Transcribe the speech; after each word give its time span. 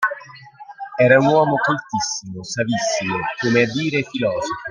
Era 0.97 1.19
uomo 1.19 1.57
coltissimo, 1.63 2.43
savissimo, 2.43 3.19
come 3.39 3.61
a 3.61 3.67
dire 3.71 4.01
filosofo. 4.01 4.49